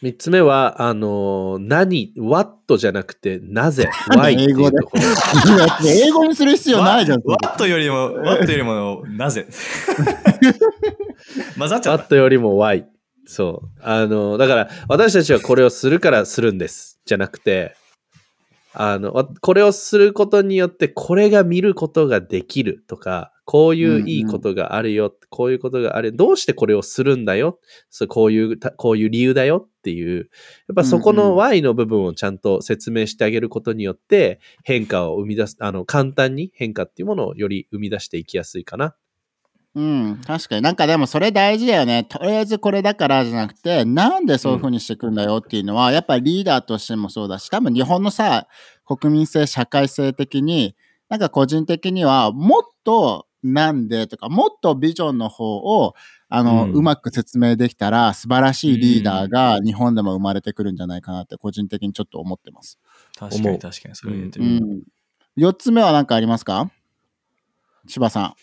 [0.03, 5.03] 三つ目は、あの、何、what じゃなくて、なぜ、 why ってい英語でうところ。
[5.89, 7.23] 英語にする必要ないじゃん。
[7.23, 9.47] それワットよりも、ワットよりも、なぜ
[11.57, 12.03] 混ざっちゃった。
[12.03, 12.85] what よりも why。
[13.27, 13.69] そう。
[13.81, 16.99] あの、だから、私たちはこれをするからするんです。
[17.07, 17.77] じゃなくて、
[18.75, 26.15] あの、わこれをすることによって、これが見ることができるとか、こういういいことがあるよ、こういうことがある。
[26.15, 27.59] どうしてこれをするんだよ
[27.91, 30.31] そうこういうた、こういう理由だよっていう、
[30.69, 38.95] やっぱそこうんうんの Y の部分をちゃんと説明してあげることによって、変化を生み出す、あの、簡単に変化っていうものをより生み出していきやすいかな。
[39.75, 40.61] うん、確かに。
[40.63, 42.05] なんかでもそれ大事だよね。
[42.05, 48.49] とりあえずこれだからじゃなくて、なんでそういうふうにしていくんだよっていうのは、やっぱりリーダーとしてもそうだし、多分日本のさ、
[48.85, 50.77] 国民性、社会性的に、
[51.09, 55.95] なんか個人的には、もっとなんでとか、もっとビジョンの方を、
[56.29, 62.79] あの、うんうまく説明できたら、素晴らしいリーダーが日本でも生まれてくるんじゃないかなって、個人的にちょっと思ってます。
[63.19, 64.67] 確かに確かに、それ言ってうみる。
[64.67, 64.83] ん。
[65.37, 66.71] 四つ目は何かありますか？
[67.89, 68.37] 柴さ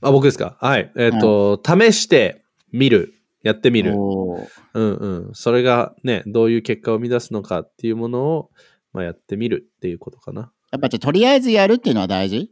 [0.00, 0.56] あ、僕ですか？
[0.60, 0.92] はい。
[0.96, 3.14] えっ、と、試してみる。
[3.42, 3.84] やってみん。
[3.84, 3.94] る。
[3.94, 5.34] うんうん。
[5.34, 8.50] それがね、どういう結果を生み出すのかっていうものを、
[8.92, 10.52] まあ、やってみるっていうことかな。
[10.72, 12.50] やっぱじゃあとりあえずやるっていうのは大事？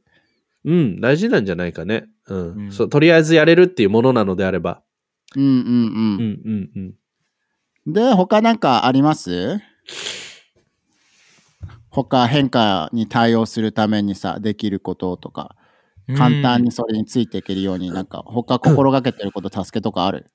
[0.64, 2.06] うん、大事なんじゃないかね。
[2.28, 2.52] うん。
[2.54, 4.82] うんそうとりあえずやれるっていうものなのであれば。
[5.34, 6.94] うんうんうんうんうん。
[7.86, 7.92] うん。
[7.92, 9.60] で、他なんかあります？
[11.90, 15.56] 他変化に対応するためにさ、できることとか、
[16.16, 20.30] 簡単にそれについていけるように、なんか他心がけてること、助けとかある？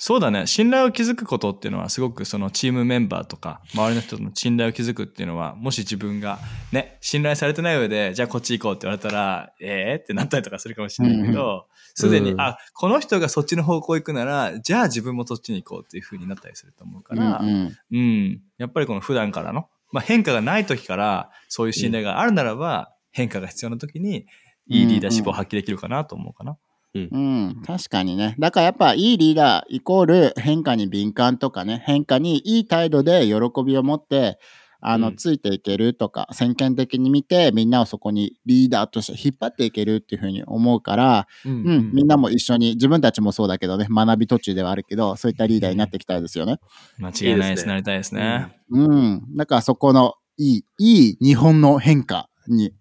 [0.00, 0.46] そうだね。
[0.46, 6.38] 信頼を築くことっていうのは、すごくそのチームメンバーとか、周りの人との信頼を築くっていうのは、もし自分が
[6.70, 12.40] ね、信頼されてない上で、じゃあこっち行こうって言われたら、えーってなったりとかするかもしれないけど、すでに、うん。
[12.40, 17.76] あ、この人がそっちの方向行くなら、じゃあ自分もそっちに行こうっていう風になったりすると思うから、うんうん。
[17.90, 18.42] うん。
[18.58, 24.26] やっぱりこの普段からの、まあ、変化がない時から、そういう信頼があるならば、変化が必要な時に、
[24.68, 26.56] いいリーダーシップを発揮できるかなと思うかな。
[26.94, 28.34] うん、確かにね。
[28.38, 34.38] だからやっぱいいリーダーイコール変化に敏感とかね、変化にいい態度で喜びを持って、
[34.80, 46.58] あの、うんついていけるとか、先見的に見て、みんなをそこにリーダーとして引っ張っていけるっていうふうに思うから、ううん、みんなも一緒に、自分たちもそうだけどね、学び途中ではあるけど、そういったリーダーになっていきたいですよね。
[46.98, 48.56] 間違いないですいいですねなりたいですね。
[48.70, 49.36] うん。
[49.36, 52.72] だからそこのいい、いい日本の変化に、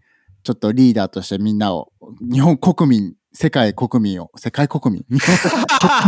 [0.47, 5.03] ちょっとリーダーとしてみんなを、日本国民、世界国民を、世界国民？
[5.19, 5.19] 世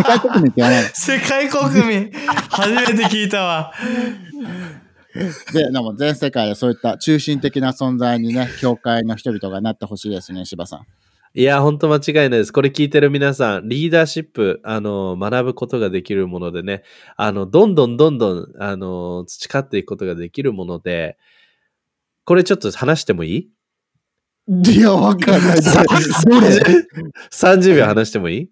[0.01, 0.89] 界国民って言わないの？
[0.93, 2.09] 世界国民？
[2.49, 3.73] 初めて聞いたわ。
[5.51, 10.85] で、でも全世界でそういった中心的な存在にね、教会の人々がなってほしいですね、柴さん。
[11.33, 12.53] いや、本当間違いないです。
[12.53, 16.83] これ聞いてる皆さん、リーダーシップ、あの、学ぶことができるものでね、
[17.17, 21.17] あの、どんどんどんどん、あの、培っていくことができるもので、
[22.23, 23.49] これちょっと話してもいい？
[24.49, 25.61] いや、わかんない。
[25.61, 26.47] どれ
[27.31, 28.49] ?30 秒話してもいい？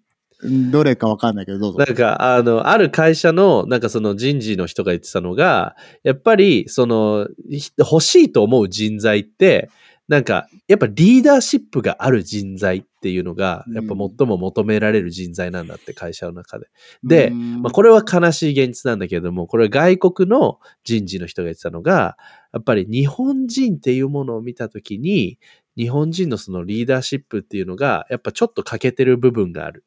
[0.70, 1.94] どれかわかんないけど、どうぞなん。
[1.96, 9.70] か、あの、ある会社の、なんかその人事の人が言ってたのが、やっぱり、その、ひ欲しいと思う人材って、
[10.06, 16.68] なんか、やっぱリーダーシップがある人材っていうのが、やっぱ最も求められる人材なんだって、会社の中で。
[17.02, 22.16] で、うんまあ、これは悲しい現実なんだけれども、これは外国の人事の人が言ってたのが、
[22.52, 25.38] やっぱり日本人っていうものを見たときに、
[25.78, 29.84] 日本人のそのリーダーシップっていうのが、やっぱちょっと欠けてる部分がある。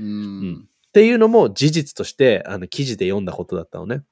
[0.00, 4.02] うんっていうのも事実として、あの、記事で読んだことだったのね。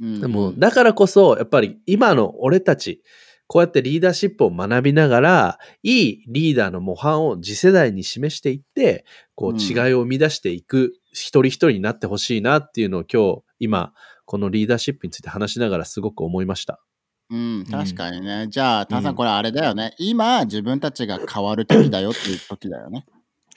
[0.00, 3.02] うんでも、だからこそ、やっぱり今の俺たち、
[3.46, 13.92] こうやってリーダーシップを学びながら、いいリーダーの模範を次世代に示していって、こうんう違いを生み出していく一人一人になってほしいなっていうのを今日、今、
[14.24, 16.80] このリーダーシップについて話しながらすごく思いました。
[17.30, 18.48] うん、確かにね。
[18.48, 19.94] じゃあ、タンさうんん、これあれだよね。
[19.98, 23.06] 今、自分たちが変わる時だよっていう時だよね。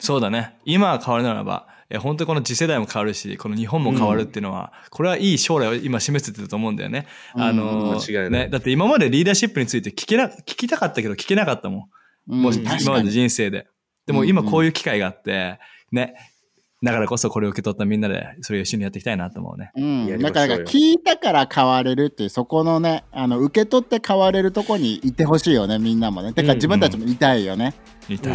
[0.00, 0.56] そうだね。
[0.64, 7.06] 今は変わるならば、え本当にこの次世代も変わるし、この日本も変わるっていうのは、これはいい将来を今示せてると思うんだよね。
[7.34, 11.80] あのうん間違いないね、だって今までリーダーシップについて聞けな、聞きたかったけど聞けなかったもん。
[12.28, 13.10] うんもし確今まで。
[13.10, 13.66] 人生で。
[14.06, 15.58] でも今こういう機会があって、
[15.92, 16.14] ね、
[16.84, 19.72] だからこそこれを受け取ったみんなでそれを一緒にやっていきたいなと思うね。
[19.74, 27.74] うん、だから聞いたから変われるっていうそこのねあの受け取って変われるとこにいてほしいよねみんなもねてうんうんか自分たちもいたいよね、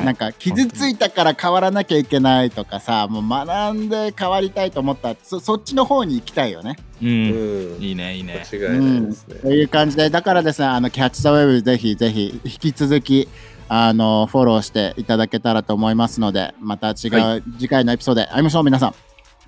[0.03, 7.05] なんか傷ついたから変わらなきゃいけないとかさもう学んで変わりたいと思ったらそそっちの方に行きたいよねう。
[7.05, 7.81] うんん。
[7.81, 8.43] いいね、いいね。
[8.51, 9.35] 間違いないですね。
[9.35, 13.27] という感じでだからですねあのキャッチ・ザ・ウェブぜひぜひ引き続き
[13.69, 18.95] あのフォローしていただけたらと思いますのでまた違う、は次回のエピソードで会いましょう皆さん。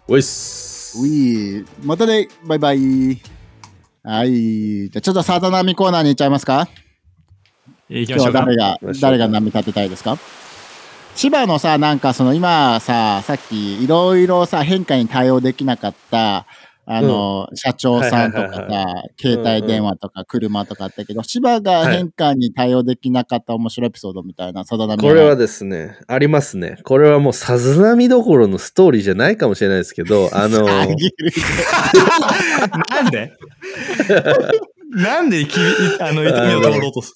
[0.08, 1.02] おいっす。
[1.02, 1.66] うい。
[1.84, 2.28] またね。
[2.46, 3.22] バイバイ。
[4.04, 4.90] はい。
[4.90, 6.68] じゃあちょっとさざ波コーナーに行っちゃいますか？
[7.90, 8.40] 行きましょうか。
[8.44, 8.94] 今日は誰。
[8.94, 10.18] が誰が波立てたいですか？
[11.16, 16.46] 千葉のさなんかその今ささっきいろいろさ変化に対応できなかった
[16.94, 26.80] あの、社長さんとかさ携帯電話とか車とかあったけど、千葉が変化に対応できなかった面白いエピソードみたいなさざ波これはですね、ありますね。
[26.84, 30.90] これはもうさず波どころのストーリーじゃないかもしれないですけど、 あの、なん
[33.10, 33.32] で？
[34.90, 35.58] なんでき
[36.02, 37.16] あの、痛みを通ろうとす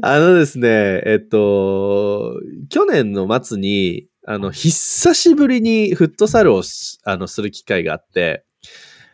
[0.00, 2.34] あのですね、えっと、
[2.68, 6.62] 去年の末に、あの、久しぶりにフットサルを
[7.04, 8.44] あのする機会があって、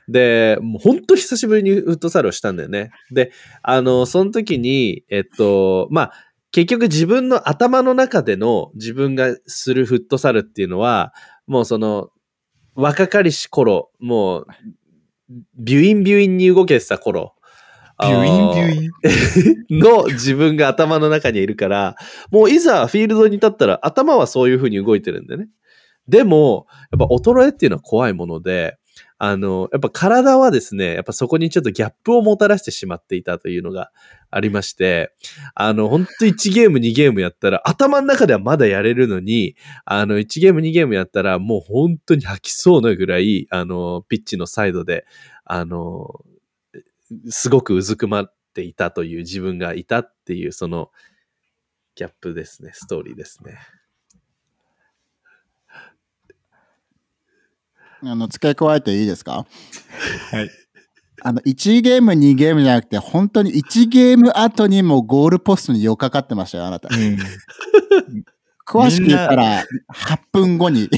[0.09, 2.91] で、もう本当久しぶりにフットサルをしたんだよね。
[3.11, 3.31] で、
[3.63, 6.13] あの、その時に、えっと、まあ、
[6.51, 11.13] 結局自分の頭の中での自分がするフットサルっていうのは、
[11.47, 12.09] もうその、
[12.75, 14.47] 若かりし頃、もう、
[15.59, 17.35] ビュインビュインに動けてた頃、
[18.01, 18.85] ビュインビュン。
[18.85, 19.79] イン。
[19.79, 21.97] の自分が頭の中にいるから、
[22.31, 25.49] もういざフィールドに立ったら頭はそういう風に動いてるんでね。
[26.09, 28.79] でも、やっぱ衰えっていうのは怖いもので、
[29.19, 33.91] あの、やっぱ体はですね、やっぱそこにちょっとギャップをもたらしてしまっていたというのが
[34.31, 35.13] ありまして、
[35.55, 45.05] あの、本当1ゲーム2ゲームやったら、頭の中ではまだやれるのに、あの、1ゲーム2ゲームやったら、もう本当に吐きそうなぐらい、あの、ピッチのサイドで、
[45.45, 46.09] あの、
[47.31, 50.91] すごくうずくまっていたという自分がいたっていう、その、
[51.95, 53.59] ギャップですね、ストーリーですね。
[58.03, 59.45] あの付け加えていいですか？
[60.31, 60.51] はい。
[61.21, 67.19] あの1ゲーム2ゲームじゃなくて本当に1ゲーム後にもうゴールポストに寄っかかってましたよあなたうん。
[68.65, 70.89] 詳しく言ったら8分後に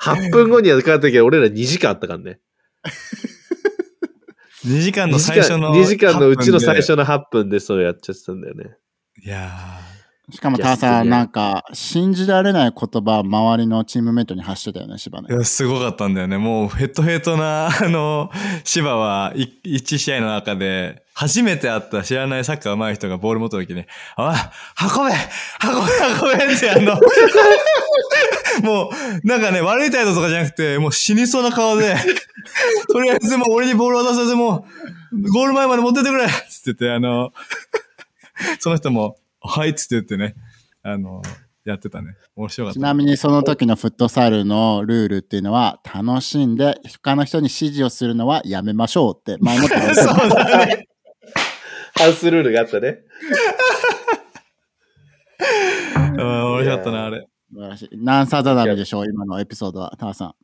[0.00, 2.40] 8分後にはかかったけど、俺ら2時間あったからね。
[4.66, 5.74] 2時間2の最初の。
[5.74, 8.76] 2時間のうちの最8初の8分でそれやっちゃってたんだよね。
[9.24, 9.80] いや
[10.30, 16.36] しかもターさんなんか信じられない言葉周りのチームメイトに発してたよね芝ねーいや、すごかったんだよね。
[16.36, 18.30] もうヘッドヘッドな、あの、
[18.62, 25.12] 芝はい1試合の中で、初めて会った知らないサッカー上手い人がボール持った時に、あ、運べ
[25.64, 27.00] 運べ運べってあの、
[28.62, 28.90] も
[29.24, 31.96] う、なんかね、悪い態度とかじゃなくて、もう死にそうな顔で、
[32.92, 34.66] とりあえずもう俺にボール渡させても
[35.12, 37.32] う、ゴール前まで持ってってくれつってて、あの、
[38.60, 40.34] その人も、はいっつって言ってね、
[40.82, 41.22] あの、
[41.64, 42.16] やってたね。
[42.34, 42.80] 面白かった。
[42.80, 50.88] ちなみにその時のフットサルのルールっていうのは楽しんで他の人に指示をするのはやめましょうって前もって言われてた そうだね。
[51.94, 52.98] ハウスルールがあったね。
[56.18, 57.28] うん面白かったな、あれ。
[57.50, 60.34] 素晴らしい何サザナミでしょう今のエピソードはターさ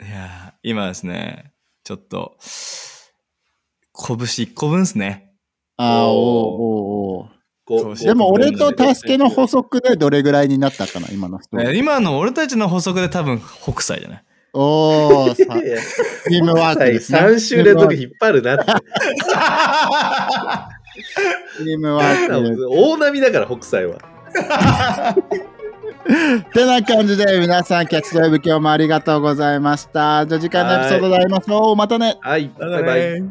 [0.00, 1.52] んいやー今ですね、
[1.84, 5.34] ちょっと、拳1個分ですね。
[5.76, 7.39] あーおーおーおーお
[8.02, 17.20] でも俺とタスケの補足でどれぐらいになったかな今のストーリーね今の俺たちの補足で多分北斎じゃないおーチームワークですね。
[17.20, 18.64] 3週連続引っ張るなって。
[21.56, 22.68] チームワーク。
[22.68, 23.98] 大波だから、北斎は。
[26.52, 30.26] てな感じで皆さんキャッチドライブ今日もありがとうございました。
[30.26, 31.76] じゃあ次回のエピソードで会いましょう。
[31.76, 32.18] またね。
[32.20, 32.50] はい。
[32.58, 33.22] バイバイ